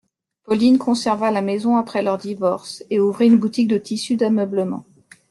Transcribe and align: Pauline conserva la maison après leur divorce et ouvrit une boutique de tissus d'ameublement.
Pauline 0.45 0.79
conserva 0.79 1.29
la 1.29 1.43
maison 1.43 1.77
après 1.77 2.01
leur 2.01 2.17
divorce 2.17 2.83
et 2.89 2.99
ouvrit 2.99 3.27
une 3.27 3.37
boutique 3.37 3.67
de 3.67 3.77
tissus 3.77 4.15
d'ameublement. 4.15 4.83